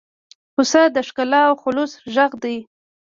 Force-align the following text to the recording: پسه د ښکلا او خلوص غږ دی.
پسه 0.55 0.81
د 0.95 0.97
ښکلا 1.07 1.41
او 1.49 1.55
خلوص 1.63 1.91
غږ 2.15 2.31
دی. 2.43 2.57